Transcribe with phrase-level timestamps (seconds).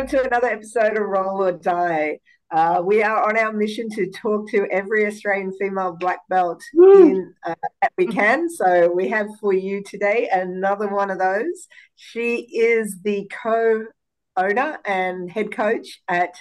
[0.00, 2.18] Welcome to another episode of Roll or Die.
[2.50, 7.34] Uh, we are on our mission to talk to every Australian female black belt in,
[7.44, 8.48] uh, that we can.
[8.48, 11.68] So we have for you today another one of those.
[11.96, 16.32] She is the co-owner and head coach at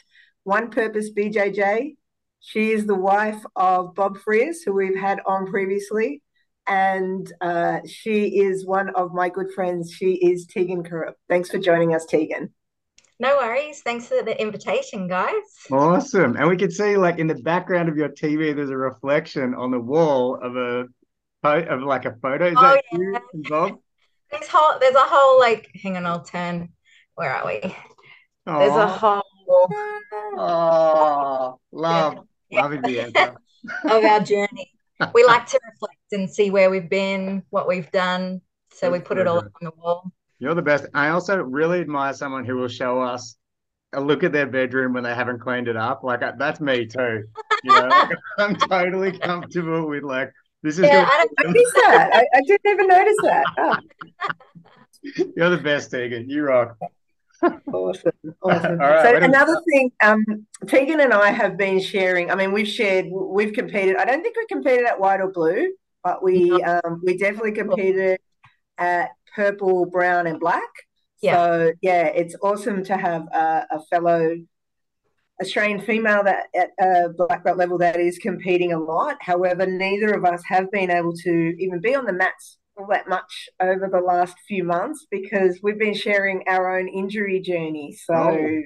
[0.44, 1.98] One Purpose BJJ.
[2.40, 6.22] She is the wife of Bob Frias, who we've had on previously,
[6.66, 9.92] and uh, she is one of my good friends.
[9.92, 11.16] She is Tegan Krarup.
[11.28, 12.54] Thanks for joining us, Tegan.
[13.22, 13.82] No worries.
[13.82, 15.34] Thanks for the invitation, guys.
[15.70, 16.38] Awesome.
[16.38, 19.72] And we can see, like, in the background of your TV, there's a reflection on
[19.72, 20.86] the wall of a
[21.44, 22.48] of like a photo.
[22.48, 22.98] Is oh, that yeah.
[22.98, 23.80] you, Bob?
[24.32, 24.80] There's whole.
[24.80, 25.70] There's a whole like.
[25.82, 26.70] Hang on, I'll turn.
[27.16, 27.76] Where are we?
[28.48, 28.60] Aww.
[28.60, 29.24] There's a whole.
[30.38, 32.62] Oh, love, yeah.
[32.62, 33.36] loving the answer
[33.86, 34.72] of our journey.
[35.14, 38.42] We like to reflect and see where we've been, what we've done.
[38.72, 40.12] So we put it all on the wall.
[40.40, 40.86] You're the best.
[40.94, 43.36] I also really admire someone who will show us
[43.94, 46.04] a look at their bedroom when they haven't cleaned it up.
[46.04, 47.26] Like that's me too.
[47.64, 50.32] You know, like, I'm totally comfortable with like
[50.64, 50.86] this is.
[50.86, 52.10] Yeah, I don't notice that.
[52.14, 53.46] I, I, didn't even notice that.
[53.58, 55.24] Oh.
[55.36, 56.30] You're the best, Tegan.
[56.30, 56.78] You rock.
[57.42, 58.12] awesome,
[58.44, 58.78] awesome.
[58.78, 60.26] Right, so another thing, um,
[60.68, 62.30] Tegan and I have been sharing.
[62.32, 63.96] I mean, we've shared, we've competed.
[63.96, 65.72] I don't think we competed at white or blue,
[66.04, 68.20] but we um, we definitely competed
[68.78, 70.70] at purple, brown, and black.
[71.22, 71.34] Yeah.
[71.34, 74.36] So yeah, it's awesome to have a, a fellow
[75.42, 79.18] Australian female that at a black belt level that is competing a lot.
[79.22, 83.08] However, neither of us have been able to even be on the mats all that
[83.08, 87.94] much over the last few months because we've been sharing our own injury journey.
[87.94, 88.32] So, oh.
[88.32, 88.62] know,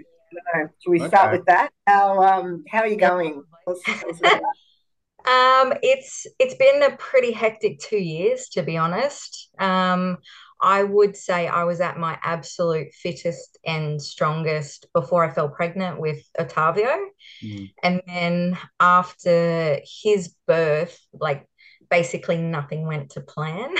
[0.53, 1.07] can we okay.
[1.07, 1.71] start with that?
[1.87, 3.43] How um how are you going?
[3.67, 9.49] um, it's it's been a pretty hectic two years, to be honest.
[9.59, 10.17] Um,
[10.63, 15.99] I would say I was at my absolute fittest and strongest before I fell pregnant
[15.99, 16.97] with Otavio.
[17.43, 17.73] Mm.
[17.83, 21.45] And then after his birth, like
[21.89, 23.75] basically nothing went to plan.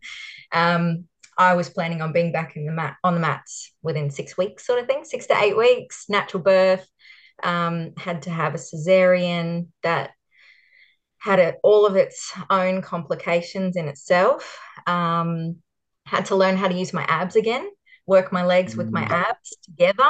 [0.52, 1.06] um,
[1.40, 4.66] I was planning on being back in the mat on the mats within six weeks,
[4.66, 6.88] sort of thing, six to eight weeks, natural birth.
[7.44, 10.12] Um, had to have a cesarean that
[11.18, 14.58] had a, all of its own complications in itself.
[14.88, 15.58] Um,
[16.06, 17.70] had to learn how to use my abs again,
[18.06, 19.12] work my legs with my mm.
[19.12, 20.10] abs together,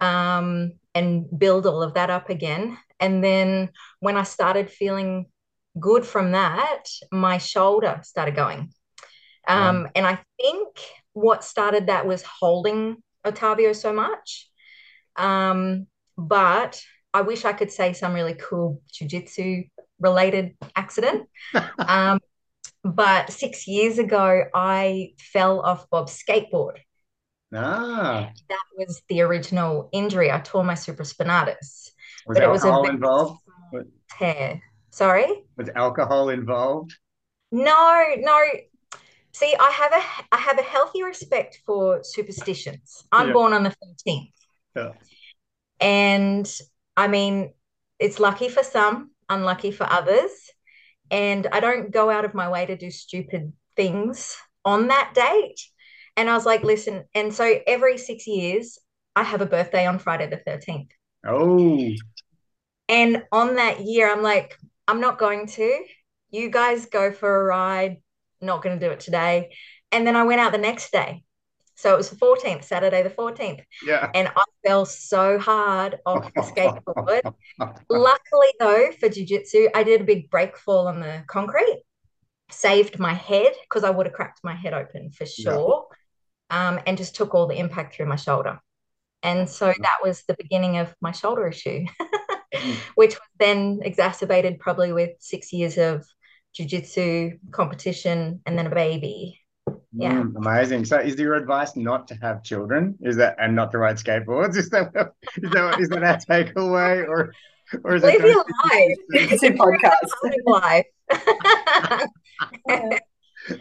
[0.00, 2.78] um, and build all of that up again.
[3.00, 5.26] And then when I started feeling
[5.78, 8.72] good from that, my shoulder started going.
[9.48, 10.68] Um, And I think
[11.12, 14.48] what started that was holding Otavio so much.
[15.16, 15.86] Um,
[16.18, 16.80] but
[17.14, 21.28] I wish I could say some really cool jujitsu related accident.
[21.78, 22.20] um,
[22.94, 26.78] but six years ago, I fell off Bob's skateboard.
[27.54, 28.30] Ah.
[28.48, 30.30] That was the original injury.
[30.30, 31.90] I tore my supraspinatus.
[32.26, 33.40] Was but alcohol it was involved?
[34.18, 34.60] Tear.
[34.90, 35.44] Sorry?
[35.56, 36.92] Was alcohol involved?
[37.52, 38.42] No, no.
[39.32, 43.04] See, I have a I have a healthy respect for superstitions.
[43.12, 43.32] I'm yeah.
[43.32, 43.74] born on the
[44.08, 44.32] 13th.
[44.74, 44.92] Yeah.
[45.80, 46.50] And
[46.96, 47.52] I mean,
[47.98, 50.45] it's lucky for some, unlucky for others
[51.10, 55.60] and I don't go out of my way to do stupid things on that date.
[56.16, 58.78] And I was like, listen, and so every six years,
[59.14, 60.88] I have a birthday on Friday the 13th.
[61.26, 61.90] Oh.
[62.88, 64.56] And on that year, I'm like,
[64.88, 65.84] I'm not going to.
[66.30, 67.98] You guys go for a ride.
[68.40, 69.50] Not going to do it today.
[69.92, 71.22] And then I went out the next day.
[71.76, 73.62] So it was the 14th, Saturday the 14th.
[73.86, 74.10] Yeah.
[74.14, 77.34] And I fell so hard off the skateboard.
[77.90, 81.82] Luckily, though, for jiu-jitsu, I did a big break fall on the concrete,
[82.50, 85.86] saved my head because I would have cracked my head open for sure.
[86.50, 86.68] Yeah.
[86.68, 88.58] Um, and just took all the impact through my shoulder.
[89.22, 91.84] And so that was the beginning of my shoulder issue,
[92.54, 92.74] mm.
[92.94, 96.06] which was then exacerbated probably with six years of
[96.54, 99.40] jiu-jitsu competition and then a baby
[99.96, 103.70] yeah mm, amazing so is your advice not to have children is that and not
[103.72, 104.92] to ride skateboards is that
[105.38, 107.32] is that is that our takeaway or
[107.82, 110.10] or is live it your life it's a podcast
[110.46, 110.86] life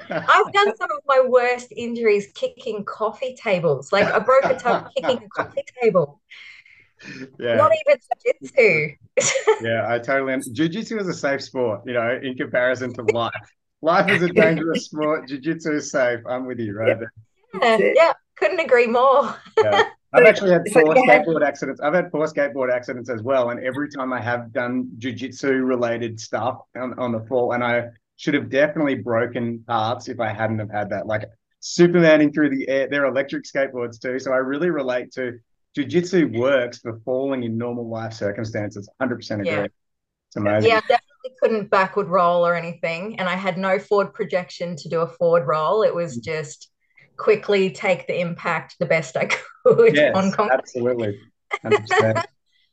[0.10, 3.92] I've done some of my worst injuries kicking coffee tables.
[3.92, 6.22] Like I broke a toe kicking a coffee table.
[7.40, 7.56] Yeah.
[7.56, 8.96] Not even jiu-jitsu.
[9.62, 10.42] yeah, I totally.
[10.52, 13.32] Jiu-jitsu is a safe sport, you know, in comparison to life.
[13.86, 15.28] Life is a dangerous sport.
[15.28, 16.22] Jiu-jitsu is safe.
[16.28, 16.98] I'm with you right
[17.62, 17.78] yeah.
[17.96, 19.36] Yeah, couldn't agree more.
[19.64, 19.90] yeah.
[20.12, 21.80] I've actually had four skateboard accidents.
[21.80, 23.52] I've had four skateboard accidents as well.
[23.52, 27.90] And every time I have done jiu-jitsu related stuff on, on the fall, and I
[28.16, 31.06] should have definitely broken parts if I hadn't have had that.
[31.06, 31.26] Like
[31.62, 32.88] supermaning through the air.
[32.90, 34.18] They're electric skateboards too.
[34.18, 35.38] So I really relate to
[35.76, 38.90] jiu-jitsu works for falling in normal life circumstances.
[39.00, 39.46] 100% agree.
[39.46, 39.66] Yeah.
[39.66, 40.72] It's amazing.
[40.72, 41.05] Yeah, definitely
[41.42, 43.20] couldn't backward roll or anything.
[43.20, 45.84] And I had no forward projection to do a forward roll.
[45.84, 46.70] It was just
[47.18, 49.26] quickly take the impact the best I
[49.66, 50.58] could yes, on concrete.
[50.58, 51.20] Absolutely.
[51.64, 52.24] 100%.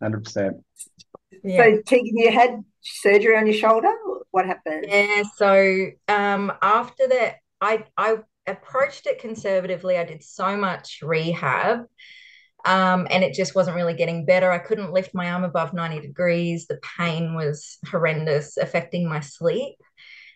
[0.02, 0.62] 100%.
[1.44, 1.56] Yeah.
[1.56, 3.92] So, Tegan, you had surgery on your shoulder.
[4.30, 4.86] What happened?
[4.88, 5.22] Yeah.
[5.36, 9.96] So, um, after that, I I approached it conservatively.
[9.96, 11.86] I did so much rehab,
[12.64, 14.50] um, and it just wasn't really getting better.
[14.50, 16.66] I couldn't lift my arm above ninety degrees.
[16.66, 19.76] The pain was horrendous, affecting my sleep.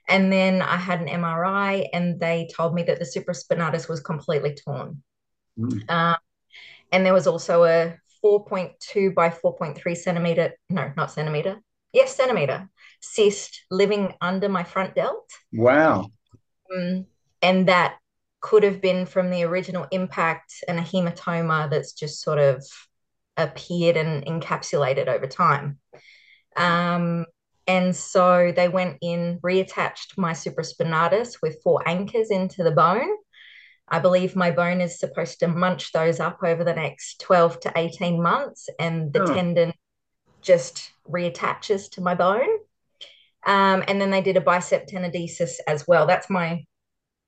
[0.08, 4.54] And then I had an MRI, and they told me that the supraspinatus was completely
[4.54, 5.02] torn.
[5.58, 5.90] Mm.
[5.90, 6.16] Um,
[6.92, 11.60] and there was also a 4.2 by 4.3 centimeter, no, not centimeter,
[11.92, 12.68] yes, centimeter
[13.00, 15.30] cyst living under my front delt.
[15.52, 16.10] Wow.
[16.74, 17.06] Um,
[17.42, 17.98] and that
[18.40, 22.64] could have been from the original impact and a hematoma that's just sort of
[23.36, 25.78] appeared and encapsulated over time.
[26.56, 27.26] Um,
[27.66, 33.08] and so they went in, reattached my supraspinatus with four anchors into the bone
[33.88, 37.72] I believe my bone is supposed to munch those up over the next 12 to
[37.76, 39.26] 18 months, and the oh.
[39.26, 39.72] tendon
[40.42, 42.48] just reattaches to my bone.
[43.46, 46.06] Um, and then they did a bicep tenodesis as well.
[46.06, 46.64] That's my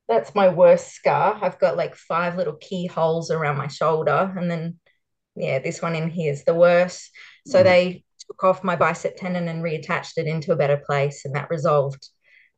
[0.08, 1.38] that's my worst scar.
[1.40, 4.78] I've got like five little keyholes around my shoulder, and then
[5.36, 7.10] yeah, this one in here is the worst.
[7.46, 7.64] So mm.
[7.64, 11.50] they took off my bicep tendon and reattached it into a better place, and that
[11.50, 12.08] resolved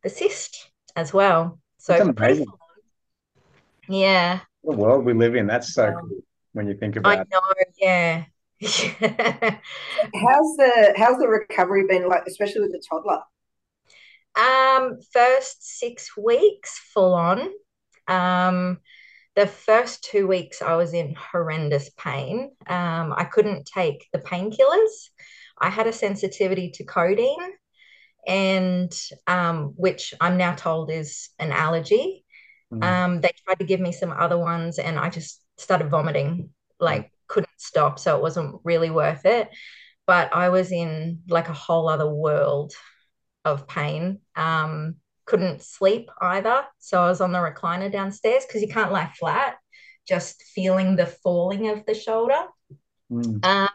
[0.03, 1.59] the cyst as well.
[1.79, 2.47] So amazing.
[3.89, 4.41] Yeah.
[4.63, 5.47] The world we live in.
[5.47, 6.21] That's so cool
[6.53, 7.29] when you think about it.
[7.33, 7.41] I know,
[7.79, 8.25] yeah.
[8.61, 13.21] how's the how's the recovery been like, especially with the toddler?
[14.37, 17.49] Um, first six weeks full on.
[18.07, 18.79] Um,
[19.37, 22.51] the first two weeks I was in horrendous pain.
[22.67, 25.11] Um, I couldn't take the painkillers.
[25.59, 27.53] I had a sensitivity to codeine,
[28.27, 28.93] and
[29.27, 32.25] um, which I'm now told is an allergy.
[32.73, 32.85] Mm.
[32.85, 37.07] Um, they tried to give me some other ones, and I just started vomiting, like
[37.07, 37.11] mm.
[37.29, 37.99] couldn't stop.
[37.99, 39.49] So it wasn't really worth it.
[40.07, 42.73] But I was in like a whole other world
[43.45, 44.21] of pain.
[44.37, 46.65] Um, couldn't sleep either.
[46.79, 49.57] So I was on the recliner downstairs because you can't lie flat,
[50.07, 52.47] just feeling the falling of the shoulder.
[53.11, 53.45] Mm.
[53.45, 53.69] Um,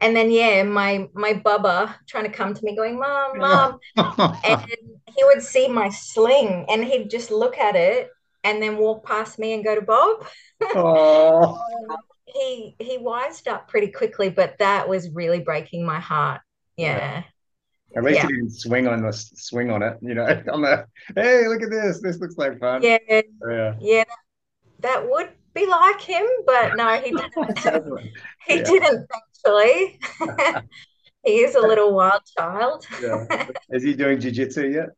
[0.00, 3.78] and then yeah, my my bubba trying to come to me, going, "Mom, mom,"
[4.44, 4.64] and
[5.14, 8.08] he would see my sling, and he'd just look at it,
[8.42, 10.26] and then walk past me and go to Bob.
[10.74, 11.60] Oh.
[12.24, 16.40] he he wised up pretty quickly, but that was really breaking my heart.
[16.76, 16.96] Yeah.
[16.96, 17.22] yeah.
[17.96, 18.28] At least yeah.
[18.28, 20.24] you didn't swing on the swing on it, you know.
[20.52, 22.00] On the hey, look at this.
[22.00, 22.82] This looks like fun.
[22.82, 24.04] Yeah, yeah, yeah.
[24.80, 27.10] That would be like him, but no, he
[27.62, 27.98] didn't.
[28.46, 28.62] he yeah.
[28.62, 29.98] didn't actually.
[31.24, 32.86] he is a little wild child.
[33.02, 33.48] yeah.
[33.70, 34.90] Is he doing jiu-jitsu yet?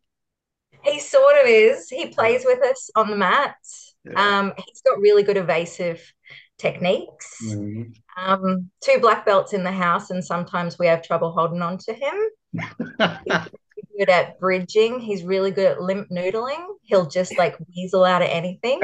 [0.83, 1.89] He sort of is.
[1.89, 3.95] He plays with us on the mats.
[4.05, 4.15] Yeah.
[4.15, 6.13] Um, he's got really good evasive
[6.59, 7.39] techniques.
[7.45, 7.93] Mm-hmm.
[8.23, 11.93] Um, two black belts in the house, and sometimes we have trouble holding on to
[11.93, 12.15] him.
[12.53, 15.01] He's good at bridging.
[15.01, 16.65] He's really good at limp noodling.
[16.83, 18.81] He'll just like weasel out of anything.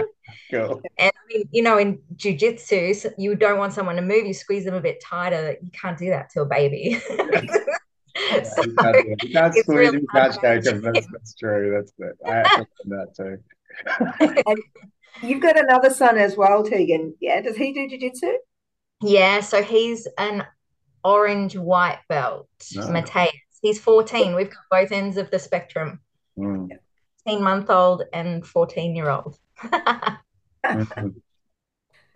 [0.50, 0.82] Cool.
[0.98, 4.26] And I mean, you know, in jujitsu, you don't want someone to move.
[4.26, 5.56] You squeeze them a bit tighter.
[5.62, 7.00] You can't do that to a baby.
[8.30, 10.82] Yeah, so you can't, you can't squeeze really you can't shake them.
[10.82, 11.72] That's, that's true.
[11.76, 12.16] That's it.
[12.26, 13.38] I have that too.
[14.46, 14.58] and
[15.22, 17.14] you've got another son as well, Tegan.
[17.20, 17.40] Yeah.
[17.40, 18.32] Does he do jiu-jitsu?
[19.02, 19.40] Yeah.
[19.40, 20.44] So he's an
[21.04, 22.90] orange white belt, no.
[22.90, 23.32] Mateus.
[23.62, 24.34] He's 14.
[24.34, 26.00] We've got both ends of the spectrum.
[26.38, 26.68] Mm.
[27.26, 29.38] 18 month old and 14 year old.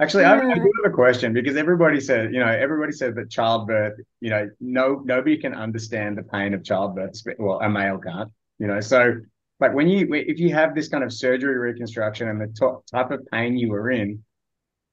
[0.00, 3.30] Actually, I, I, do have a question because everybody said, you know, everybody said that
[3.30, 7.22] childbirth, you know, no nobody can understand the pain of childbirth.
[7.38, 8.80] Well, a male can't, you know.
[8.80, 9.20] So,
[9.60, 13.12] like when you if you have this kind of surgery reconstruction and the t- type
[13.12, 14.24] of pain you were in,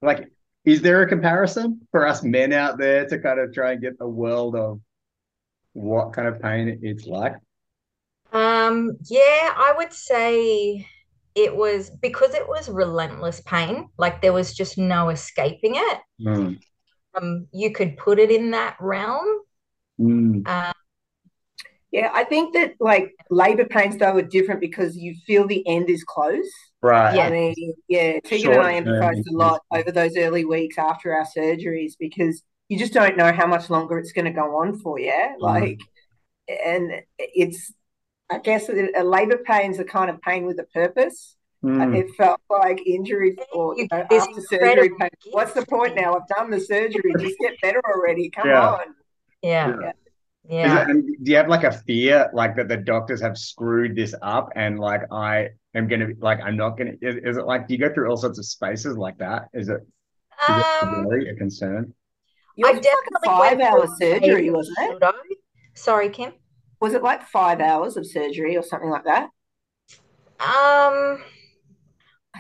[0.04, 0.30] like,
[0.64, 3.94] is there a comparison for us men out there to kind of try and get
[4.02, 4.80] a world of
[5.74, 7.36] what kind of pain it's like?
[8.32, 10.88] Um, yeah, I would say
[11.36, 16.00] it was because it was relentless pain, like there was just no escaping it.
[16.22, 16.60] Mm.
[17.16, 19.26] Um, you could put it in that realm.
[20.00, 20.48] Mm.
[20.48, 20.74] Um,
[21.92, 25.90] yeah, I think that like labor pains though are different because you feel the end
[25.90, 26.50] is close.
[26.82, 27.16] Right.
[27.16, 27.28] Yeah.
[27.28, 31.26] I mean, yeah, Tegan and I empathized a lot over those early weeks after our
[31.26, 35.00] surgeries because you just don't know how much longer it's going to go on for.
[35.00, 35.34] Yeah.
[35.36, 35.42] Mm.
[35.42, 35.80] Like,
[36.48, 37.74] and it's,
[38.30, 41.98] I guess a labor pain's a kind of pain with a purpose Mm.
[41.98, 45.10] It felt like injury or you know, after surgery pain.
[45.32, 46.16] What's the point now?
[46.16, 47.14] I've done the surgery.
[47.20, 48.30] Just get better already.
[48.30, 48.70] Come yeah.
[48.70, 48.86] on.
[49.42, 49.76] Yeah.
[49.82, 49.92] yeah.
[50.48, 50.86] Yeah.
[50.90, 54.50] It, do you have like a fear, like that the doctors have screwed this up,
[54.56, 56.94] and like I am gonna, like I'm not gonna?
[57.02, 59.50] Is, is it like do you go through all sorts of spaces like that?
[59.54, 59.82] Is it,
[60.48, 61.94] um, it a concern?
[62.66, 65.38] I definitely five hour surgery, wasn't it?
[65.76, 66.34] Sorry, Kim.
[66.82, 69.30] Was it like five hours of surgery or something like that?
[70.40, 71.22] Um,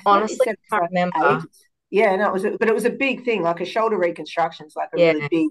[0.06, 1.38] honestly, I can't like remember.
[1.38, 1.50] Eight.
[1.92, 4.68] Yeah, no, it was, a, but it was a big thing, like a shoulder reconstruction.
[4.68, 5.12] It's like a yeah.
[5.12, 5.48] really big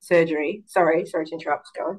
[0.00, 0.64] surgery.
[0.66, 1.68] Sorry, sorry to interrupt.
[1.76, 1.98] Go.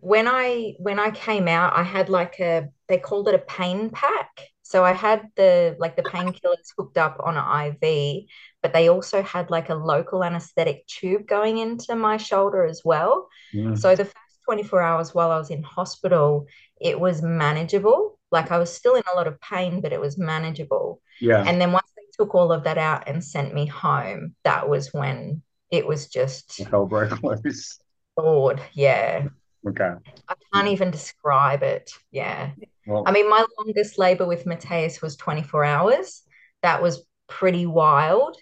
[0.00, 3.90] When I when I came out, I had like a they called it a pain
[3.90, 4.30] pack.
[4.62, 8.24] So I had the like the painkillers hooked up on an IV,
[8.62, 13.28] but they also had like a local anesthetic tube going into my shoulder as well.
[13.54, 13.78] Mm.
[13.78, 16.46] So the first 24 hours while I was in hospital,
[16.80, 18.18] it was manageable.
[18.30, 21.00] Like I was still in a lot of pain, but it was manageable.
[21.20, 21.44] Yeah.
[21.46, 24.92] And then once they took all of that out and sent me home, that was
[24.92, 27.78] when it was just hell broke loose.
[28.16, 28.60] Bored.
[28.72, 29.28] Yeah.
[29.66, 29.92] Okay.
[30.28, 31.90] I can't even describe it.
[32.10, 32.50] Yeah.
[32.86, 36.22] Well, I mean, my longest labor with Mateus was 24 hours.
[36.62, 38.36] That was pretty wild.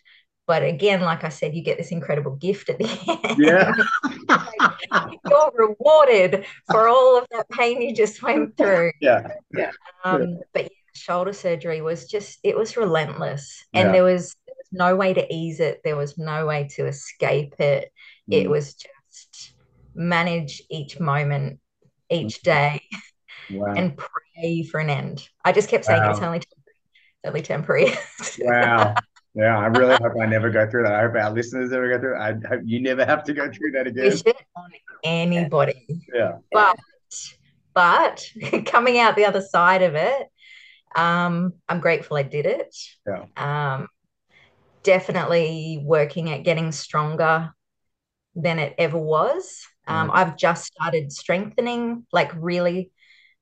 [0.47, 3.39] But again, like I said, you get this incredible gift at the end.
[3.39, 3.75] Yeah.
[5.29, 8.93] You're rewarded for all of that pain you just went through.
[9.01, 9.27] Yeah.
[9.53, 9.73] Yeah.
[10.05, 10.37] Um, yeah.
[10.53, 13.65] But yeah, shoulder surgery was just, it was relentless.
[13.75, 13.93] And yeah.
[13.93, 17.55] there, was, there was no way to ease it, there was no way to escape
[17.59, 17.93] it.
[18.31, 18.43] Mm.
[18.43, 19.53] It was just
[19.97, 21.59] manage each moment,
[22.09, 22.43] each mm.
[22.43, 22.83] day,
[23.51, 23.75] wow.
[23.75, 25.29] and pray for an end.
[25.45, 26.11] I just kept saying wow.
[26.11, 26.77] it's only temporary.
[27.25, 27.93] It's only temporary.
[28.41, 28.95] wow.
[29.37, 30.95] Yeah, I really hope I never go through that.
[30.95, 32.19] I hope our listeners never go through it.
[32.19, 34.05] I hope you never have to go through that again.
[34.05, 34.71] Wish it on
[35.05, 35.87] anybody.
[36.13, 36.39] Yeah.
[36.51, 36.79] But
[37.75, 38.27] but
[38.65, 40.29] coming out the other side of it,
[40.97, 42.75] um, I'm grateful I did it.
[43.07, 43.27] Yeah.
[43.37, 43.89] Um,
[44.83, 47.53] definitely working at getting stronger
[48.35, 49.67] than it ever was.
[49.87, 50.13] Um, mm.
[50.15, 52.91] I've just started strengthening, like really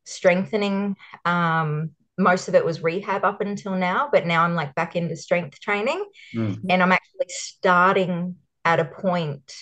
[0.04, 4.96] strengthening um, most of it was rehab up until now, but now I'm like back
[4.96, 6.04] into strength training
[6.34, 6.58] mm.
[6.68, 9.52] and I'm actually starting at a point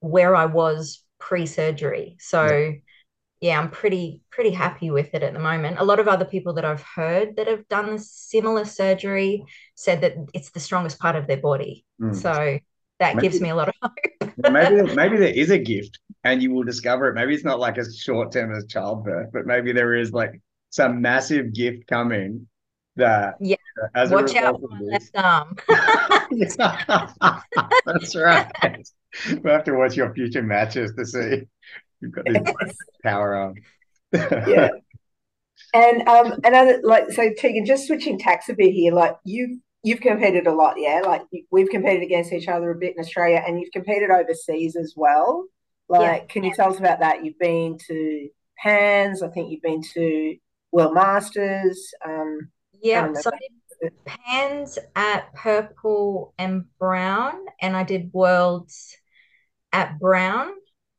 [0.00, 2.16] where I was pre-surgery.
[2.18, 2.70] So yeah.
[3.40, 5.78] yeah, I'm pretty pretty happy with it at the moment.
[5.78, 9.44] A lot of other people that I've heard that have done the similar surgery
[9.74, 11.84] said that it's the strongest part of their body.
[12.00, 12.14] Mm.
[12.14, 12.58] So
[12.98, 14.32] that maybe, gives me a lot of hope.
[14.50, 17.14] maybe maybe there is a gift and you will discover it.
[17.14, 20.40] Maybe it's not like as short term as childbirth, but maybe there is like
[20.74, 22.48] some massive gift coming
[22.96, 23.54] that yeah.
[23.94, 25.56] as watch out for left arm.
[27.86, 28.50] That's right.
[29.40, 31.42] We'll have to watch your future matches to see.
[32.00, 33.54] You've got this power arm.
[34.12, 34.70] Yeah.
[35.74, 40.00] And um another like so Tegan just switching tacks a bit here like you've you've
[40.00, 41.02] competed a lot yeah?
[41.04, 44.94] Like we've competed against each other a bit in Australia and you've competed overseas as
[44.96, 45.44] well.
[45.88, 46.26] Like yeah.
[46.26, 47.24] can you tell us about that?
[47.24, 48.28] You've been to
[48.58, 50.36] Pans I think you've been to
[50.74, 51.94] World Masters.
[52.04, 52.50] Um,
[52.82, 53.38] yeah, so I
[53.80, 58.96] did Pans at Purple and Brown, and I did Worlds
[59.72, 60.50] at Brown.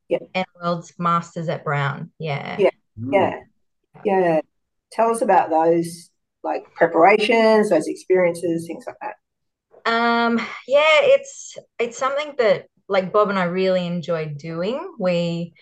[0.08, 0.18] Yeah.
[0.34, 2.10] And Worlds Masters at Brown.
[2.18, 2.56] Yeah.
[2.58, 2.70] Yeah.
[2.98, 3.12] Mm.
[3.12, 3.40] Yeah.
[4.04, 4.40] Yeah.
[4.92, 6.10] Tell us about those
[6.42, 9.16] like preparations, those experiences, things like that.
[9.84, 14.94] Um, yeah, it's it's something that like Bob and I really enjoy doing.
[14.98, 15.54] We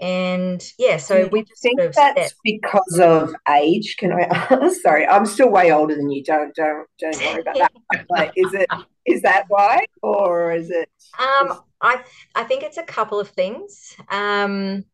[0.00, 3.96] and yeah, so we just think sort of that's because of age.
[3.98, 4.68] Can I?
[4.82, 6.22] sorry, I'm still way older than you.
[6.22, 8.06] Don't don't don't worry about that.
[8.10, 8.68] like, is it
[9.06, 10.88] is that why, or is it?
[11.18, 12.02] Um, I
[12.36, 13.96] I think it's a couple of things.
[14.08, 14.84] Um,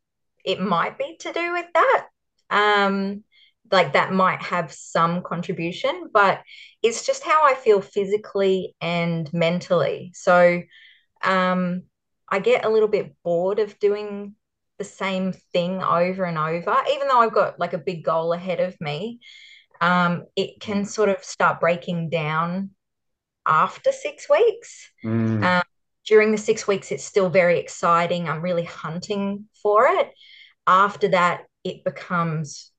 [0.45, 2.07] it might be to do with that.
[2.49, 3.25] Um,
[3.71, 6.41] like that might have some contribution, but
[6.83, 10.13] it's just how I feel physically and mentally.
[10.15, 10.63] So,
[11.23, 11.83] um,
[12.29, 14.35] I get a little bit bored of doing
[14.79, 18.61] the same thing over and over, even though I've got like a big goal ahead
[18.61, 19.21] of me.
[19.81, 22.71] Um, it can sort of start breaking down
[23.47, 24.91] after six weeks.
[25.05, 25.45] Mm.
[25.45, 25.63] Um,
[26.07, 28.29] during the six weeks, it's still very exciting.
[28.29, 30.11] I'm really hunting for it.
[30.67, 32.73] After that, it becomes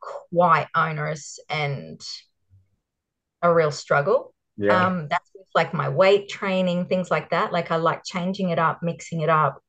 [0.00, 2.00] quite onerous and
[3.42, 4.34] a real struggle.
[4.56, 4.86] Yeah.
[4.86, 7.52] Um, that's like my weight training, things like that.
[7.52, 9.62] Like I like changing it up, mixing it up.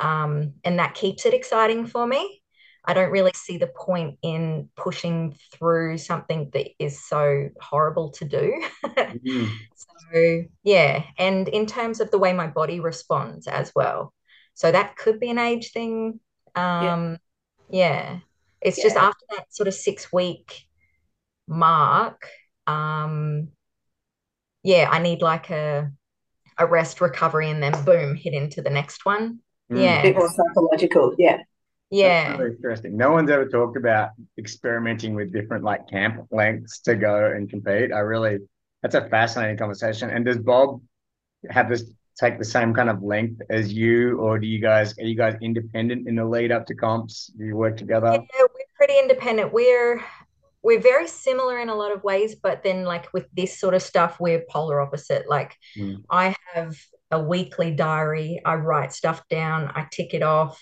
[0.00, 2.42] Um, and that keeps it exciting for me.
[2.84, 8.24] I don't really see the point in pushing through something that is so horrible to
[8.24, 8.62] do.
[8.84, 9.50] mm.
[9.76, 11.04] So, yeah.
[11.18, 14.14] And in terms of the way my body responds as well.
[14.54, 16.20] So, that could be an age thing.
[16.54, 17.18] Um,
[17.68, 18.12] yeah.
[18.12, 18.18] yeah.
[18.62, 18.84] It's yeah.
[18.84, 20.64] just after that sort of six week
[21.46, 22.26] mark,
[22.66, 23.48] um,
[24.62, 25.90] yeah, I need like a
[26.58, 29.40] a rest recovery and then boom, hit into the next one.
[29.70, 30.00] Yeah.
[30.00, 31.14] A bit more psychological.
[31.18, 31.42] Yeah.
[31.90, 32.36] Yeah.
[32.36, 32.96] Really interesting.
[32.96, 37.92] No one's ever talked about experimenting with different like camp lengths to go and compete.
[37.92, 38.38] I really
[38.82, 40.10] that's a fascinating conversation.
[40.10, 40.80] And does Bob
[41.50, 41.84] have this
[42.18, 45.36] take the same kind of length as you, or do you guys are you guys
[45.40, 47.26] independent in the lead up to comps?
[47.36, 48.12] Do you work together?
[48.12, 49.52] Yeah, we're pretty independent.
[49.52, 50.02] We're
[50.62, 53.82] we're very similar in a lot of ways, but then like with this sort of
[53.82, 55.28] stuff, we're polar opposite.
[55.28, 56.02] Like mm.
[56.10, 56.76] I have
[57.10, 60.60] a weekly diary, I write stuff down, I tick it off.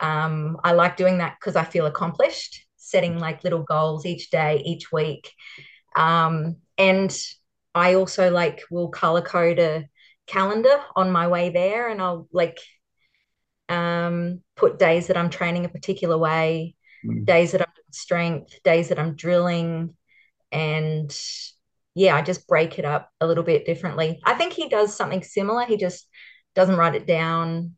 [0.00, 4.62] Um, I like doing that because I feel accomplished, setting like little goals each day,
[4.64, 5.32] each week.
[5.94, 7.16] Um, and
[7.74, 9.86] I also like will color code a
[10.26, 12.58] calendar on my way there and I'll like
[13.68, 17.24] um, put days that I'm training a particular way, mm.
[17.24, 19.94] days that I'm doing strength, days that I'm drilling.
[20.52, 21.16] And
[21.96, 24.20] yeah, I just break it up a little bit differently.
[24.22, 25.64] I think he does something similar.
[25.64, 26.06] He just
[26.54, 27.74] doesn't write it down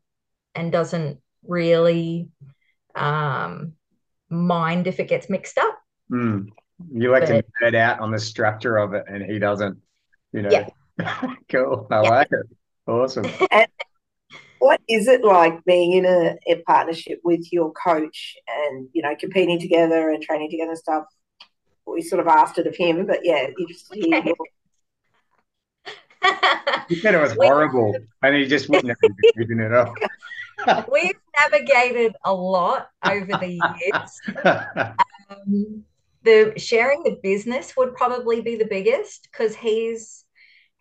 [0.53, 2.27] and doesn't really
[2.95, 3.75] um,
[4.29, 5.79] mind if it gets mixed up.
[6.11, 6.49] Mm.
[6.91, 9.77] You like but, to nerd out on the structure of it, and he doesn't.
[10.33, 10.67] You know, yeah.
[11.49, 11.87] cool.
[11.89, 12.09] I yeah.
[12.09, 12.45] like it.
[12.87, 13.25] Awesome.
[13.51, 13.67] And
[14.59, 19.15] what is it like being in a, a, partnership with your coach and you know
[19.17, 21.05] competing together and training together and stuff?
[21.91, 24.23] We sort of asked it of him, but yeah, interested okay.
[24.25, 24.35] your...
[26.89, 29.93] He said it was horrible, and he just wouldn't have given it up.
[30.91, 34.95] We've navigated a lot over the years.
[35.29, 35.83] Um,
[36.23, 40.25] the sharing the business would probably be the biggest because he's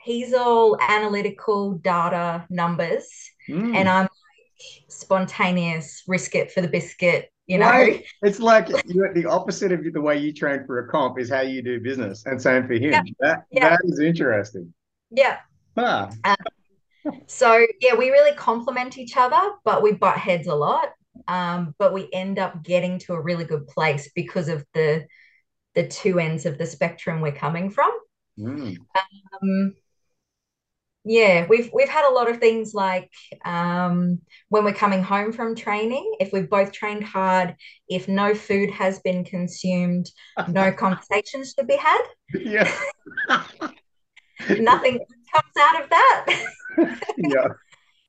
[0.01, 3.07] he's all analytical data numbers
[3.47, 3.77] mm.
[3.77, 8.05] and i'm like spontaneous risk it for the biscuit you know right.
[8.23, 11.63] it's like the opposite of the way you train for a comp is how you
[11.63, 13.03] do business and same for him yeah.
[13.21, 13.69] that yeah.
[13.71, 14.73] that is interesting
[15.11, 15.39] yeah
[15.77, 16.09] ah.
[16.25, 16.37] um,
[17.27, 20.91] so yeah we really complement each other but we butt heads a lot
[21.27, 25.07] um, but we end up getting to a really good place because of the
[25.75, 27.91] the two ends of the spectrum we're coming from.
[28.39, 28.77] Mm.
[29.43, 29.75] Um,
[31.09, 33.11] yeah, we've we've had a lot of things like
[33.43, 37.57] um, when we're coming home from training, if we've both trained hard,
[37.89, 40.11] if no food has been consumed,
[40.49, 42.03] no conversations to be had.
[42.35, 42.71] Yeah.
[44.59, 46.27] Nothing comes out of that.
[47.17, 47.49] yeah.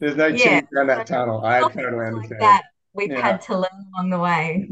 [0.02, 0.62] There's no change yeah.
[0.76, 1.44] down that tunnel.
[1.44, 2.30] I totally understand.
[2.30, 3.22] Like that we've yeah.
[3.22, 4.70] had to learn along the way.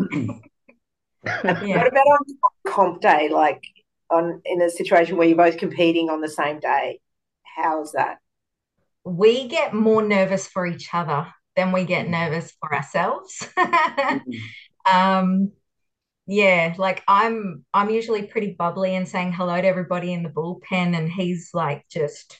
[1.65, 1.77] yeah.
[1.77, 2.25] What about on
[2.67, 3.63] comp day, like
[4.09, 6.99] on in a situation where you're both competing on the same day?
[7.57, 8.19] How's that?
[9.03, 13.47] We get more nervous for each other than we get nervous for ourselves.
[14.91, 15.51] um,
[16.27, 20.95] yeah, like I'm I'm usually pretty bubbly and saying hello to everybody in the bullpen,
[20.95, 22.39] and he's like just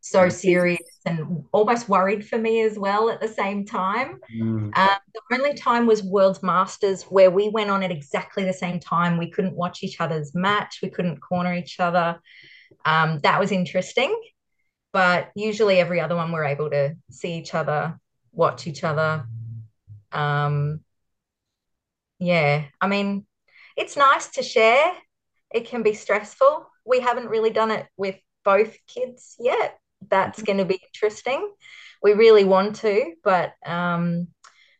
[0.00, 4.18] so serious and almost worried for me as well at the same time.
[4.36, 4.76] Mm.
[4.76, 8.78] Um, the only time was World Masters where we went on at exactly the same
[8.78, 9.16] time.
[9.16, 12.20] We couldn't watch each other's match, we couldn't corner each other.
[12.84, 14.18] Um, that was interesting.
[14.92, 17.98] But usually every other one we're able to see each other,
[18.32, 19.24] watch each other.
[20.10, 20.80] Um,
[22.18, 23.26] yeah, I mean,
[23.76, 24.92] it's nice to share.
[25.50, 26.66] It can be stressful.
[26.84, 29.78] We haven't really done it with both kids yet
[30.10, 30.46] that's mm-hmm.
[30.46, 31.50] going to be interesting.
[32.02, 34.28] We really want to, but um,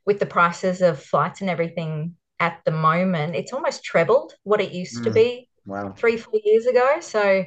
[0.05, 4.73] with the prices of flights and everything at the moment, it's almost trebled what it
[4.73, 5.05] used mm.
[5.05, 5.95] to be wow.
[5.97, 6.99] three, four years ago.
[7.01, 7.45] So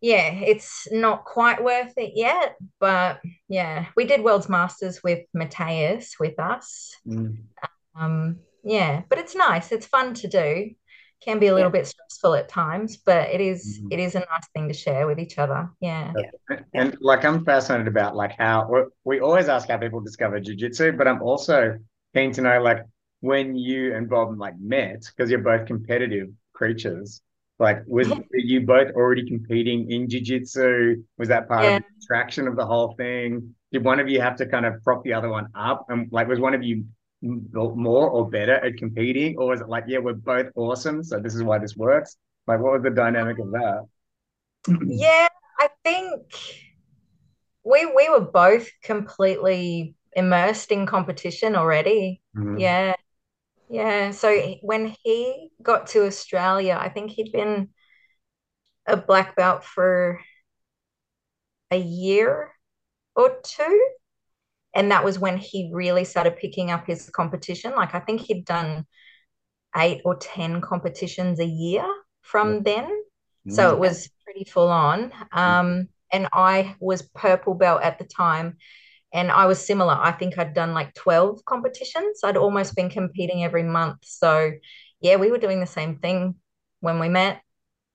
[0.00, 6.14] yeah, it's not quite worth it yet, but yeah, we did World's Masters with Matthias
[6.20, 6.94] with us.
[7.06, 7.38] Mm.
[7.98, 9.72] Um, yeah, but it's nice.
[9.72, 10.70] It's fun to do.
[11.20, 11.80] Can be a little yeah.
[11.80, 13.92] bit stressful at times, but it is mm.
[13.92, 15.68] it is a nice thing to share with each other.
[15.80, 16.12] Yeah.
[16.16, 16.60] yeah.
[16.74, 21.08] And like I'm fascinated about like how we always ask how people discover jiu-jitsu, but
[21.08, 21.76] I'm also
[22.14, 22.84] keen to know like
[23.20, 27.20] when you and Bob like met because you're both competitive creatures
[27.58, 31.02] like, was you both already competing in jiu-jitsu?
[31.18, 31.76] Was that part yeah.
[31.76, 33.54] of the attraction of the whole thing?
[33.72, 35.86] Did one of you have to kind of prop the other one up?
[35.88, 36.84] And like, was one of you
[37.20, 41.34] more or better at competing, or was it like, yeah, we're both awesome, so this
[41.34, 42.16] is why this works?
[42.46, 43.86] Like, what was the dynamic of that?
[44.86, 46.22] yeah, I think
[47.64, 52.22] we we were both completely immersed in competition already.
[52.36, 52.58] Mm-hmm.
[52.58, 52.94] Yeah,
[53.70, 54.10] yeah.
[54.10, 57.68] So when he got to Australia, I think he'd been
[58.86, 60.20] a black belt for
[61.70, 62.52] a year
[63.14, 63.88] or two.
[64.74, 67.74] And that was when he really started picking up his competition.
[67.74, 68.86] Like I think he'd done
[69.76, 71.86] eight or 10 competitions a year
[72.22, 72.84] from then.
[72.84, 73.52] Mm-hmm.
[73.52, 75.12] So it was pretty full on.
[75.32, 78.56] Um, and I was purple belt at the time
[79.12, 79.94] and I was similar.
[79.94, 82.20] I think I'd done like 12 competitions.
[82.22, 83.98] I'd almost been competing every month.
[84.02, 84.52] So,
[85.00, 86.34] yeah, we were doing the same thing
[86.80, 87.40] when we met.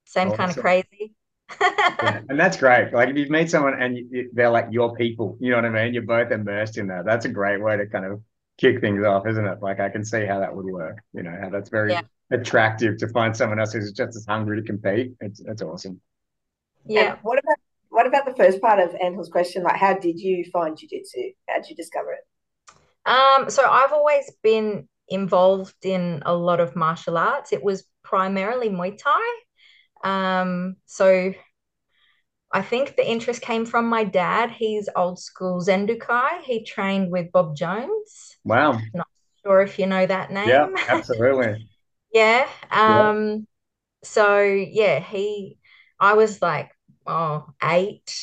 [0.06, 0.38] Same oh, awesome.
[0.38, 1.16] kind of crazy.
[1.62, 2.94] yeah, and that's great.
[2.94, 5.70] Like if you meet someone and you, they're like your people, you know what I
[5.70, 5.94] mean?
[5.94, 7.06] You're both immersed in that.
[7.06, 8.22] That's a great way to kind of
[8.58, 9.62] kick things off, isn't it?
[9.62, 11.00] Like I can see how that would work.
[11.14, 12.02] You know how that's very yeah.
[12.32, 15.14] attractive to find someone else who's just as hungry to compete.
[15.20, 16.02] It's it's awesome.
[16.86, 17.12] Yeah.
[17.12, 17.58] And what about
[17.94, 19.62] what about the first part of Angel's question?
[19.62, 21.36] Like, how did you find jujitsu?
[21.48, 22.26] How did you discover it?
[23.06, 27.54] Um, so I've always been involved in a lot of martial arts.
[27.54, 29.22] It was primarily Muay Thai.
[30.04, 31.34] Um, so
[32.52, 34.50] I think the interest came from my dad.
[34.50, 36.42] He's old school Zen Do Kai.
[36.44, 38.38] He trained with Bob Jones.
[38.44, 38.80] Wow.
[38.96, 39.08] Not
[39.46, 40.50] sure if you know that name.
[40.50, 41.70] Yeah, absolutely.
[42.12, 42.48] yeah.
[42.72, 43.38] Um, yeah.
[44.04, 45.60] so yeah, he
[46.00, 46.72] I was like
[47.08, 48.14] oh, eight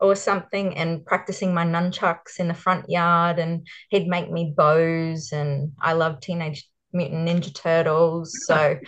[0.00, 5.32] or something and practicing my nunchucks in the front yard and he'd make me bows
[5.32, 8.36] and I love Teenage Mutant Ninja Turtles.
[8.46, 8.78] So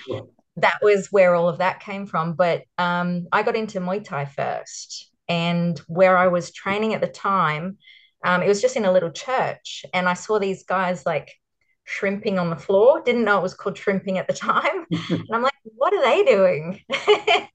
[0.57, 2.35] that was where all of that came from.
[2.35, 7.07] But um, I got into Muay Thai first and where I was training at the
[7.07, 7.79] time,
[8.25, 11.33] um, it was just in a little church and I saw these guys like
[11.85, 13.03] shrimping on the floor.
[13.05, 14.87] Didn't know it was called shrimping at the time.
[15.11, 16.81] and I'm like, what are they doing?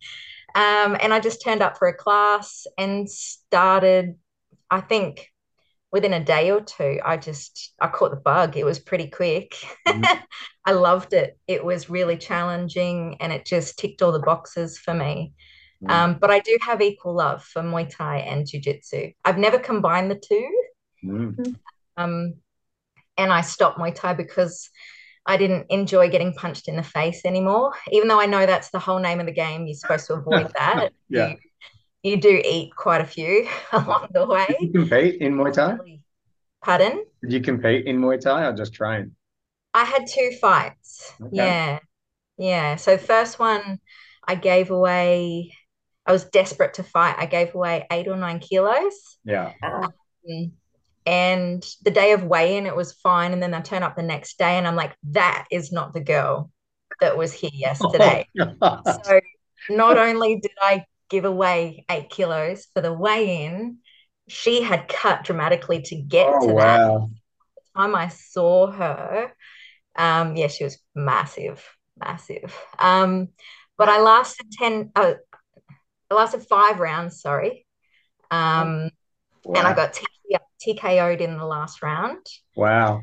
[0.56, 4.16] Um, and I just turned up for a class and started,
[4.70, 5.30] I think
[5.92, 8.58] within a day or two, I just I caught the bug.
[8.58, 9.56] It was pretty quick.
[9.88, 10.20] Mm.
[10.66, 11.38] I loved it.
[11.48, 15.34] It was really challenging and it just ticked all the boxes for me.
[15.84, 15.92] Mm.
[15.92, 19.12] Um, but I do have equal love for Muay Thai and Jiu Jitsu.
[19.24, 20.64] I've never combined the two.
[21.04, 21.56] Mm.
[21.98, 22.34] Um,
[23.18, 24.70] and I stopped Muay Thai because
[25.26, 28.80] I didn't enjoy getting punched in the face anymore, even though I know that's the
[28.80, 29.66] whole name of the game.
[29.66, 30.92] You're supposed to avoid that.
[31.10, 31.30] yeah.
[31.30, 31.38] You,
[32.04, 34.46] you, do eat quite a few along the way.
[34.50, 35.78] Did you compete in Muay Thai?
[36.62, 37.06] Pardon?
[37.22, 39.16] Did you compete in Muay Thai or just train?
[39.74, 41.14] I had two fights.
[41.22, 41.30] Okay.
[41.32, 41.80] Yeah.
[42.38, 42.76] Yeah.
[42.76, 43.80] So first one
[44.28, 45.54] I gave away
[46.06, 47.16] I was desperate to fight.
[47.18, 49.18] I gave away eight or nine kilos.
[49.24, 49.54] Yeah.
[49.64, 49.94] Um,
[51.06, 53.34] and the day of weigh-in it was fine.
[53.34, 56.02] And then i turn up the next day and i'm like that is not the
[56.02, 56.52] girl
[57.00, 58.28] that was here yesterday.
[58.62, 59.20] Oh, so
[59.70, 63.78] not only did i give away eight kilos for the weigh-in
[64.28, 66.90] she had cut dramatically to get oh, to that.
[66.90, 67.10] wow.
[67.56, 69.34] the time i saw her
[69.96, 71.64] um yeah she was massive
[71.98, 72.56] massive.
[72.80, 73.30] Um
[73.78, 75.14] but i lasted 10 uh,
[76.10, 77.66] i lasted five rounds sorry.
[78.32, 78.90] Um
[79.44, 79.56] wow.
[79.56, 79.94] and i got
[80.66, 82.26] TKO'd in the last round.
[82.56, 83.02] Wow.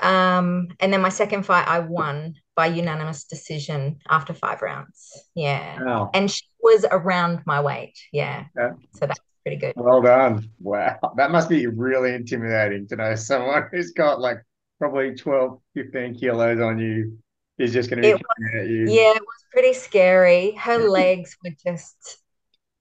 [0.00, 5.12] Um, and then my second fight, I won by unanimous decision after five rounds.
[5.34, 5.82] Yeah.
[5.82, 6.10] Wow.
[6.14, 7.98] And she was around my weight.
[8.12, 8.44] Yeah.
[8.56, 8.72] yeah.
[8.94, 9.74] So that's pretty good.
[9.76, 10.50] Well done.
[10.60, 10.98] Wow.
[11.16, 14.38] That must be really intimidating to know someone who's got like
[14.78, 17.18] probably 12, 15 kilos on you
[17.58, 18.22] is just going to be was,
[18.58, 18.86] at you.
[18.88, 20.52] Yeah, it was pretty scary.
[20.52, 22.18] Her legs were just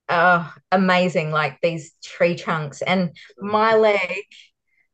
[0.10, 2.82] uh, amazing, like these tree trunks.
[2.82, 4.24] And my leg,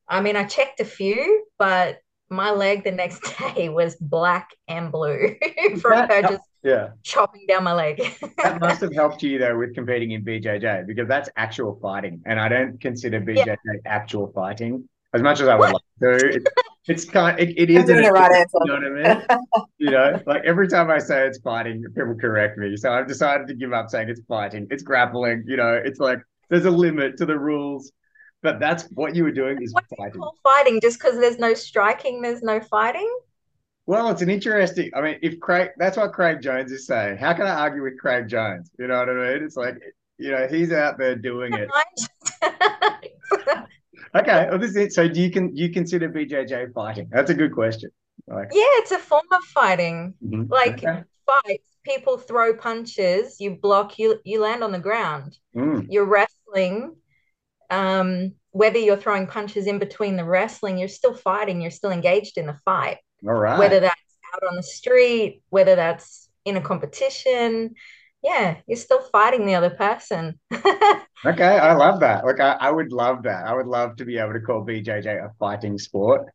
[0.08, 2.00] I mean, I checked a few, but
[2.30, 3.22] my leg the next
[3.56, 5.36] day was black and blue
[5.82, 6.90] from her just yeah.
[7.04, 8.02] chopping down my leg.
[8.38, 12.40] that must have helped you though with competing in BJJ because that's actual fighting, and
[12.40, 13.74] I don't consider BJJ yeah.
[13.86, 16.46] actual fighting as much as I would like to.
[16.88, 17.40] it's kind.
[17.40, 18.58] It, it is the right answer.
[18.66, 19.68] You know what I mean?
[19.80, 22.76] you know, like every time I say it's fighting, people correct me.
[22.78, 24.68] So I've decided to give up saying it's fighting.
[24.70, 25.46] It's grappling.
[25.48, 27.92] You know, it's like there's a limit to the rules.
[28.42, 30.22] But that's what you were doing is what fighting.
[30.44, 33.12] fighting just because there's no striking, there's no fighting.
[33.88, 34.92] Well, it's an interesting.
[34.96, 37.18] I mean, if Craig, that's what Craig Jones is saying.
[37.18, 38.70] How can I argue with Craig Jones?
[38.78, 39.44] You know what I mean?
[39.44, 39.76] It's like,
[40.18, 41.70] you know, he's out there doing it.
[44.16, 47.10] okay, well, this is So, do you can you consider BJJ fighting?
[47.12, 47.90] That's a good question.
[48.28, 50.14] Like, yeah, it's a form of fighting.
[50.24, 50.52] Mm-hmm.
[50.52, 51.04] Like okay.
[51.26, 55.38] fights, people throw punches, you block, you you land on the ground.
[55.56, 55.88] Mm.
[55.90, 56.96] You're wrestling.
[57.70, 61.62] Um, whether you're throwing punches in between the wrestling, you're still fighting.
[61.62, 62.98] You're still engaged in the fight.
[63.28, 63.60] All right.
[63.60, 67.76] Whether that's out on the street, whether that's in a competition,
[68.26, 70.40] yeah, you're still fighting the other person.
[70.54, 72.26] okay, I love that.
[72.26, 73.46] Like, I, I would love that.
[73.46, 76.26] I would love to be able to call BJJ a fighting sport.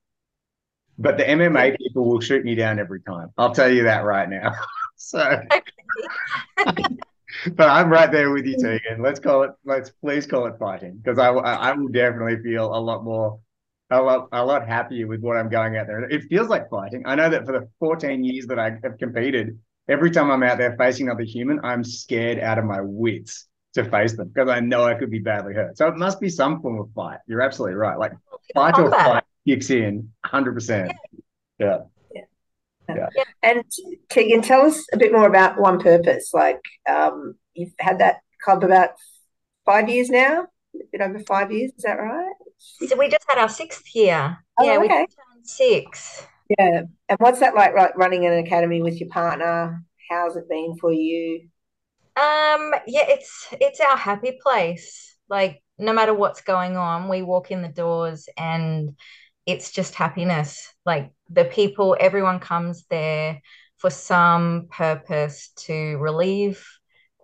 [0.98, 3.31] But the MMA people will shoot me down every time.
[3.37, 4.53] I'll tell you that right now.
[4.96, 5.40] so,
[7.55, 8.81] but I'm right there with you, mm.
[8.81, 9.03] Tegan.
[9.03, 9.50] Let's call it.
[9.64, 13.40] Let's please call it fighting because I I will definitely feel a lot more
[13.90, 16.05] a lot, a lot happier with what I'm going out there.
[16.05, 17.03] It feels like fighting.
[17.07, 19.59] I know that for the 14 years that I have competed,
[19.90, 23.85] every time I'm out there facing another human, I'm scared out of my wits to
[23.85, 25.76] face them because I know I could be badly hurt.
[25.76, 27.18] So it must be some form of fight.
[27.26, 27.98] You're absolutely right.
[27.98, 28.12] Like
[28.55, 30.90] fight or flight kicks in 100%.
[31.59, 31.79] Yeah.
[32.14, 32.20] yeah.
[32.88, 33.09] Yeah.
[33.14, 33.24] yeah.
[33.42, 33.64] And
[34.09, 36.31] Tegan, tell us a bit more about One Purpose.
[36.33, 38.90] Like, um, you've had that club about
[39.64, 41.72] five years now, a bit over five years.
[41.76, 42.33] Is that right?
[42.59, 44.38] So we just had our sixth year.
[44.59, 44.81] Oh, yeah, okay.
[44.81, 45.09] we turned
[45.44, 46.26] six.
[46.59, 46.83] Yeah.
[47.09, 49.83] And what's that like, like running an academy with your partner?
[50.11, 51.49] How's it been for you?
[52.17, 55.17] Um, yeah, it's it's our happy place.
[55.29, 58.97] Like no matter what's going on, we walk in the doors and
[59.47, 60.67] it's just happiness.
[60.85, 63.41] Like the people, everyone comes there
[63.79, 66.67] for some purpose to relieve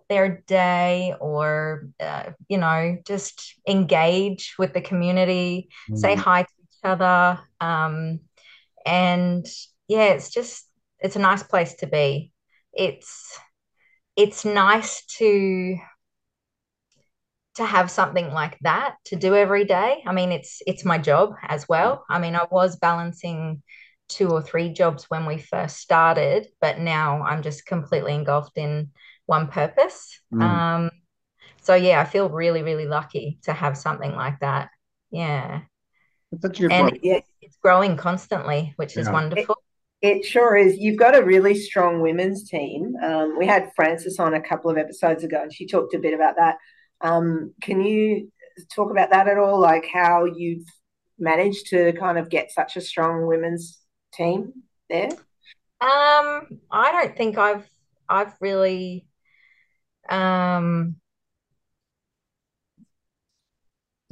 [0.09, 5.97] their day or uh, you know just engage with the community mm.
[5.97, 8.19] say hi to each other um,
[8.87, 9.45] and
[9.87, 10.65] yeah it's just
[10.99, 12.31] it's a nice place to be
[12.73, 13.37] it's
[14.15, 15.77] it's nice to
[17.55, 21.33] to have something like that to do every day i mean it's it's my job
[21.43, 23.61] as well i mean i was balancing
[24.09, 28.89] two or three jobs when we first started but now i'm just completely engulfed in
[29.27, 30.19] one purpose.
[30.33, 30.41] Mm.
[30.41, 30.91] Um,
[31.61, 34.69] so yeah, I feel really, really lucky to have something like that.
[35.11, 35.61] Yeah.
[36.31, 37.19] That's and yeah.
[37.41, 39.03] it's growing constantly, which yeah.
[39.03, 39.55] is wonderful.
[40.01, 40.77] It, it, sure is.
[40.77, 42.95] You've got a really strong women's team.
[43.03, 46.13] Um, we had Frances on a couple of episodes ago, and she talked a bit
[46.13, 46.57] about that.
[47.01, 48.31] Um, can you
[48.73, 49.59] talk about that at all?
[49.59, 50.65] Like how you've
[51.17, 53.79] managed to kind of get such a strong women's
[54.13, 54.53] team
[54.89, 55.09] there?
[55.79, 57.69] Um, I don't think I've
[58.09, 59.05] I've really
[60.09, 60.95] um,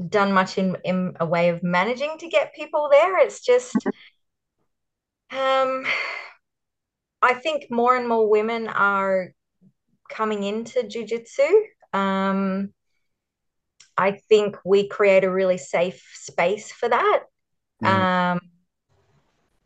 [0.10, 3.18] done much in, in a way of managing to get people there.
[3.20, 3.76] It's just,
[5.32, 5.86] um,
[7.22, 9.34] I think more and more women are
[10.10, 11.50] coming into jujitsu.
[11.98, 12.74] Um,
[13.98, 17.24] I think we create a really safe space for that.
[17.84, 17.88] Mm.
[17.88, 18.40] Um,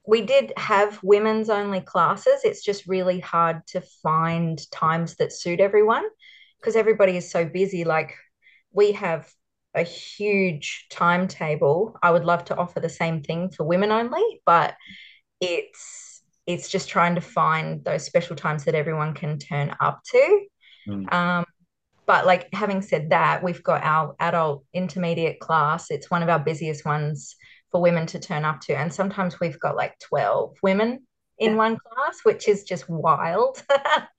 [0.06, 2.42] we did have women's only classes.
[2.44, 6.06] It's just really hard to find times that suit everyone
[6.60, 7.84] because everybody is so busy.
[7.84, 8.16] Like
[8.72, 9.32] we have
[9.76, 11.98] a huge timetable.
[12.02, 14.76] I would love to offer the same thing for women only, but
[15.40, 20.46] it's it's just trying to find those special times that everyone can turn up to.
[20.88, 21.14] Mm.
[21.14, 21.46] Um,
[22.08, 25.92] but like having said that, we've got our adult intermediate class.
[25.92, 27.36] It's one of our busiest ones
[27.72, 28.76] for women to turn up to.
[28.76, 31.06] And sometimes we've got like 12 women
[31.38, 31.58] in yeah.
[31.58, 33.62] one class, which is just wild.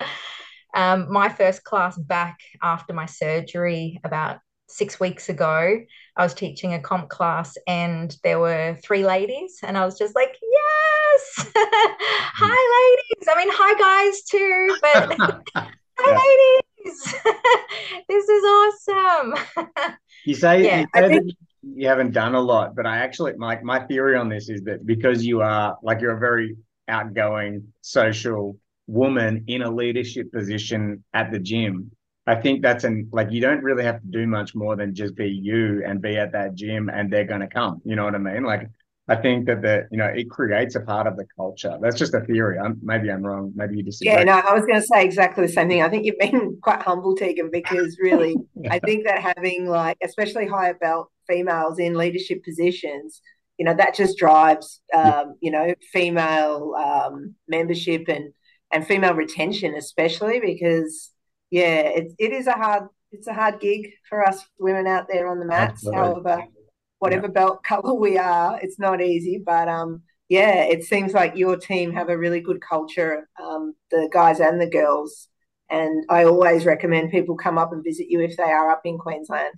[0.75, 4.39] um, my first class back after my surgery about
[4.71, 5.79] six weeks ago,
[6.17, 10.15] I was teaching a comp class and there were three ladies, and I was just
[10.15, 11.55] like, yes, mm.
[11.55, 13.29] hi, ladies.
[13.29, 15.17] I mean, hi, guys, too, but
[15.99, 17.15] hi, ladies.
[18.09, 19.69] this is awesome.
[20.25, 23.61] You say, yeah, you, say think- you haven't done a lot, but I actually my
[23.63, 26.57] my theory on this is that because you are like you're a very
[26.89, 31.93] outgoing social woman in a leadership position at the gym.
[32.31, 35.17] I think that's an like you don't really have to do much more than just
[35.17, 37.81] be you and be at that gym and they're gonna come.
[37.85, 38.45] You know what I mean?
[38.45, 38.69] Like
[39.09, 41.77] I think that the you know it creates a part of the culture.
[41.81, 42.59] That's just a theory.
[42.59, 43.53] I'm, maybe I'm wrong.
[43.57, 44.13] Maybe you disagree.
[44.13, 45.83] Yeah, no, I was going to say exactly the same thing.
[45.83, 48.73] I think you've been quite humble, Tegan, because really, yeah.
[48.73, 53.21] I think that having like especially higher belt females in leadership positions
[53.61, 58.33] you know that just drives um, you know female um, membership and
[58.73, 61.11] and female retention especially because
[61.51, 65.29] yeah it, it is a hard it's a hard gig for us women out there
[65.29, 65.99] on the mats Absolutely.
[65.99, 66.45] however
[66.99, 67.33] whatever yeah.
[67.33, 71.93] belt color we are it's not easy but um yeah it seems like your team
[71.93, 75.29] have a really good culture um, the guys and the girls
[75.69, 78.99] and i always recommend people come up and visit you if they are up in
[78.99, 79.55] queensland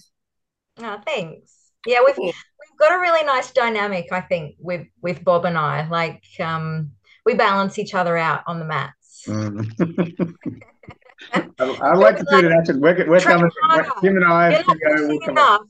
[0.78, 2.24] oh thanks yeah we've yeah.
[2.24, 6.90] we've got a really nice dynamic i think with with bob and i like um
[7.26, 10.62] we balance each other out on the mats mm.
[11.32, 12.76] I, like to do that.
[12.78, 13.50] We're, we're coming.
[14.02, 14.74] Him and I go.
[15.08, 15.62] We'll enough.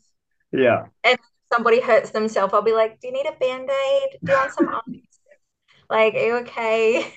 [0.52, 0.86] Yeah.
[1.04, 1.18] And
[1.52, 4.18] somebody hurts themselves, I'll be like, "Do you need a band aid?
[4.24, 5.02] Do you want some?"
[5.90, 7.12] like, are you okay?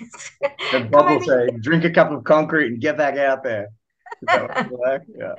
[0.73, 3.69] and Bob will say, "Drink a cup of concrete and get back out there."
[4.27, 5.03] like?
[5.17, 5.33] Yeah.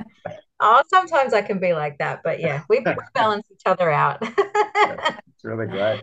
[0.59, 2.83] Oh, sometimes I can be like that, but yeah, we,
[3.13, 4.19] balance each other out.
[4.23, 6.01] yeah, it's really great.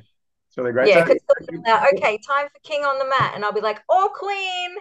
[0.47, 0.89] It's really great.
[0.89, 4.75] Yeah, so, okay, time for King on the mat, and I'll be like, "Or Queen."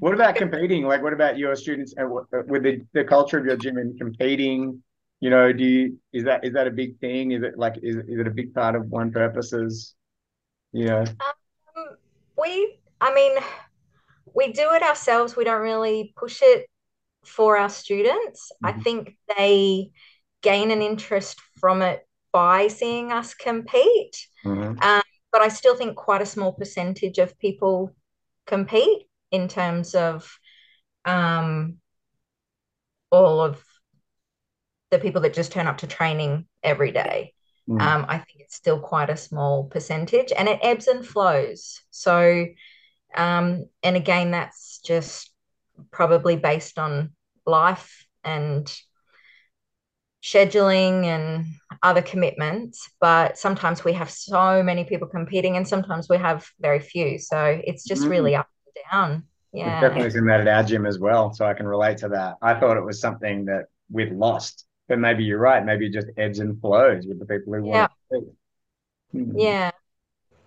[0.00, 0.84] What about competing?
[0.84, 4.82] Like, what about your students and with the, the culture of your gym and competing?
[5.20, 7.32] You know, do you is that is that a big thing?
[7.32, 9.94] Is it like is is it a big part of One Purpose's?
[10.72, 11.96] You know, um,
[12.38, 12.78] we.
[13.02, 13.32] I mean,
[14.34, 15.36] we do it ourselves.
[15.36, 16.66] We don't really push it
[17.24, 18.50] for our students.
[18.64, 18.66] Mm-hmm.
[18.66, 19.90] I think they
[20.42, 24.16] gain an interest from it by seeing us compete.
[24.46, 24.80] Mm-hmm.
[24.80, 27.94] Um, but I still think quite a small percentage of people
[28.46, 30.38] compete in terms of
[31.04, 31.76] um,
[33.10, 33.62] all of
[34.90, 37.32] the people that just turn up to training every day.
[37.68, 37.80] Mm.
[37.80, 41.80] Um, I think it's still quite a small percentage and it ebbs and flows.
[41.90, 42.46] So,
[43.14, 45.30] um, and again, that's just
[45.90, 47.12] probably based on
[47.46, 48.72] life and
[50.22, 51.46] scheduling and
[51.82, 52.90] other commitments.
[53.00, 57.18] But sometimes we have so many people competing and sometimes we have very few.
[57.18, 58.10] So it's just mm.
[58.10, 58.48] really up
[58.90, 59.24] down.
[59.52, 59.80] Yeah.
[59.80, 61.32] We've definitely seen that at our gym as well.
[61.32, 62.36] So I can relate to that.
[62.40, 65.64] I thought it was something that we'd lost, but maybe you're right.
[65.64, 67.88] Maybe it just ebbs and flows with the people who yeah.
[67.88, 68.36] want to
[69.12, 69.38] hmm.
[69.38, 69.70] Yeah.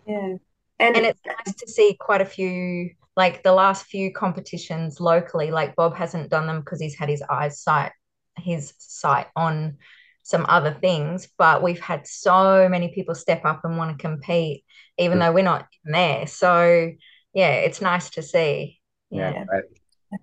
[0.08, 0.36] Yeah.
[0.80, 5.52] And, and it's nice to see quite a few, like the last few competitions locally,
[5.52, 7.92] like Bob hasn't done them because he's had his eyes sight,
[8.38, 9.78] his sight on
[10.24, 14.64] some other things, but we've had so many people step up and want to compete,
[14.98, 16.26] even though we're not there.
[16.28, 16.92] So
[17.34, 18.80] yeah, it's nice to see.
[19.10, 19.46] Yeah.
[19.52, 19.62] yeah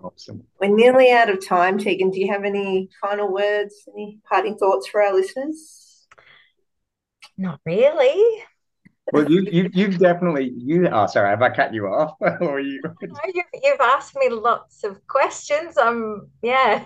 [0.02, 0.44] awesome.
[0.60, 2.10] We're nearly out of time, Tegan.
[2.10, 6.06] Do you have any final words, any parting thoughts for our listeners?
[7.36, 8.44] Not really.
[9.12, 10.86] Well, you, you, you've definitely you.
[10.88, 12.14] Oh, sorry, have I cut you off?
[12.40, 12.80] or you?
[12.84, 15.76] No, you've, you've asked me lots of questions.
[15.76, 16.84] Um, yeah.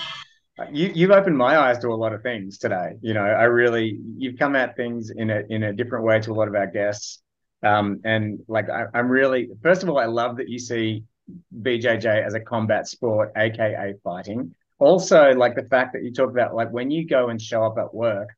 [0.72, 2.92] you you've opened my eyes to a lot of things today.
[3.02, 6.30] You know, I really you've come at things in a in a different way to
[6.30, 7.22] a lot of our guests.
[7.62, 11.04] Um, and like I, I'm really, first of all, I love that you see
[11.62, 14.54] BJJ as a combat sport, aka fighting.
[14.78, 17.76] Also, like the fact that you talk about like when you go and show up
[17.78, 18.28] at work,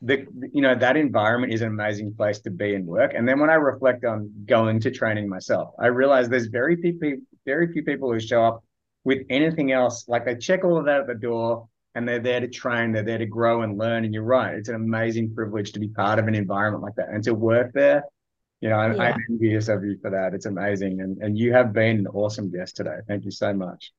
[0.00, 3.12] the you know that environment is an amazing place to be and work.
[3.14, 6.94] And then when I reflect on going to training myself, I realize there's very few
[6.94, 8.64] people, very few people who show up
[9.04, 10.06] with anything else.
[10.08, 13.02] Like they check all of that at the door and they're there to train, they're
[13.02, 14.04] there to grow and learn.
[14.04, 17.08] And you're right, it's an amazing privilege to be part of an environment like that
[17.08, 18.04] and to work there
[18.60, 19.02] you know, I'm, yeah.
[19.02, 20.34] I'm envious of you for that.
[20.34, 21.00] It's amazing.
[21.00, 22.98] And, and you have been an awesome guest today.
[23.06, 23.92] Thank you so much.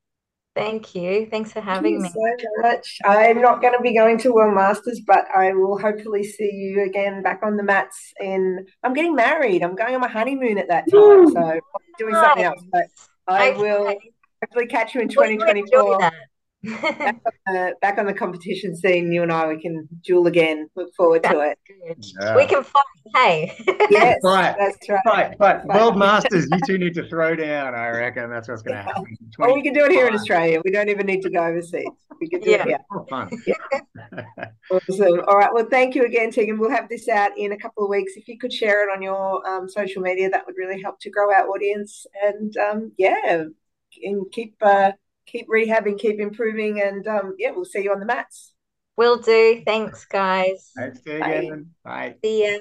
[0.56, 1.28] Thank you.
[1.32, 2.10] Thanks for having me.
[2.10, 2.98] so much.
[3.06, 6.84] I'm not going to be going to World Masters, but I will hopefully see you
[6.84, 8.14] again back on the mats.
[8.20, 9.64] In I'm getting married.
[9.64, 11.62] I'm going on my honeymoon at that time, so I'm
[11.98, 12.26] doing nice.
[12.26, 12.64] something else.
[12.72, 12.88] But
[13.28, 13.60] I okay.
[13.60, 13.96] will
[14.44, 16.12] hopefully catch you in 2024
[16.64, 20.70] back, on the, back on the competition scene, you and I, we can duel again.
[20.76, 21.60] Look forward that's to it.
[22.20, 22.36] Yeah.
[22.36, 22.84] We can fight.
[23.16, 23.56] Hey,
[23.90, 24.56] yes, right.
[24.60, 25.00] that's right.
[25.04, 25.66] Fight, fight.
[25.66, 27.74] World Masters, you two need to throw down.
[27.76, 29.18] I reckon that's what's going to happen.
[29.40, 30.62] Or we can do it here in Australia.
[30.64, 31.88] We don't even need to go overseas.
[32.20, 32.62] We can do yeah.
[32.64, 32.80] it here.
[32.94, 33.32] Oh, fun.
[33.48, 33.56] Yeah.
[34.72, 35.22] awesome.
[35.28, 35.54] All right.
[35.54, 36.60] Well, thank you again, Tegan.
[36.60, 38.14] We'll have this out in a couple of weeks.
[38.16, 41.10] If you could share it on your um, social media, that would really help to
[41.10, 42.06] grow our audience.
[42.22, 43.46] And um, yeah,
[44.04, 44.56] and keep.
[44.62, 44.92] Uh,
[45.32, 48.54] keep rehabbing, keep improving, and um, yeah, we'll see you on the mats.
[48.98, 49.62] Will do.
[49.66, 50.72] Thanks, guys.
[50.76, 51.72] Thanks, again.
[51.84, 52.16] Bye.
[52.24, 52.58] See ya.